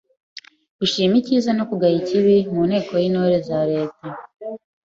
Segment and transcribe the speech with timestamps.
[0.79, 4.05] Gushima icyiza no kugaya ikibi mu nteko y’Intore za leta